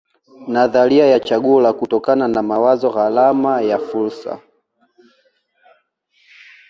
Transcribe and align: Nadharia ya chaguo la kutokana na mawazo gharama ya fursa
Nadharia 0.47 1.05
ya 1.07 1.19
chaguo 1.19 1.61
la 1.61 1.73
kutokana 1.73 2.27
na 2.27 2.43
mawazo 2.43 2.89
gharama 2.91 3.61
ya 3.61 3.79
fursa 3.79 4.39